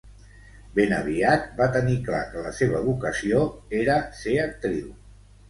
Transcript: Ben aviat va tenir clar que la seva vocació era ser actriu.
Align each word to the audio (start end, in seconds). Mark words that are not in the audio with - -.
Ben 0.77 0.95
aviat 0.99 1.45
va 1.59 1.67
tenir 1.75 1.97
clar 2.07 2.23
que 2.31 2.47
la 2.47 2.55
seva 2.61 2.81
vocació 2.89 3.43
era 3.83 4.01
ser 4.23 4.37
actriu. 4.49 4.91